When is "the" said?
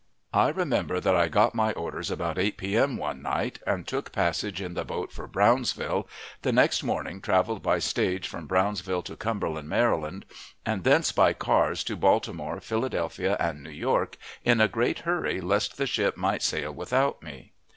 4.73-4.83, 6.41-6.51, 15.77-15.85